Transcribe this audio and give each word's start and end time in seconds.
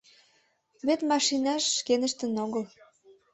Вет 0.87 1.01
машинашт 1.11 1.67
шкеныштын 1.79 2.31
огыл. 2.45 2.63